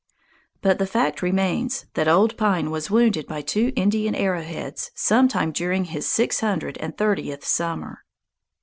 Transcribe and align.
But 0.63 0.79
the 0.79 0.87
fact 0.87 1.21
remains 1.21 1.85
that 1.93 2.07
Old 2.07 2.35
Pine 2.35 2.71
was 2.71 2.89
wounded 2.89 3.27
by 3.27 3.43
two 3.43 3.71
Indian 3.75 4.15
arrowheads 4.15 4.89
some 4.95 5.27
time 5.27 5.51
during 5.51 5.85
his 5.85 6.07
six 6.09 6.39
hundred 6.39 6.79
and 6.79 6.97
thirtieth 6.97 7.45
summer. 7.45 8.03